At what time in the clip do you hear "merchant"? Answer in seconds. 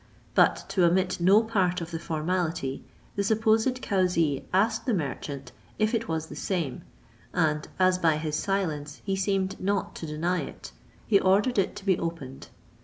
4.95-5.51